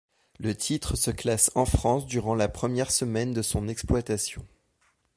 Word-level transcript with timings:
Le 0.39 0.55
titre 0.55 0.95
se 0.95 1.11
classe 1.11 1.51
en 1.53 1.65
France 1.65 2.07
durant 2.07 2.33
la 2.33 2.47
première 2.49 2.89
semaine 2.89 3.33
de 3.33 3.43
son 3.43 3.67
exploitation. 3.67 4.43